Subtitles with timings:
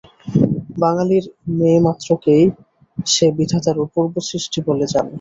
[0.77, 1.25] বাঙালির
[1.57, 2.43] মেয়েমাত্রকেই
[3.07, 5.09] সে বিধাতার অপূর্ব সৃষ্টি বলে জানে।